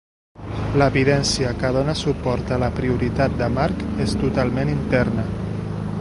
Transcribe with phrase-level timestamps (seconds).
[0.81, 5.31] L'evidència que dóna suport a la prioritat de Marc és totalment interna.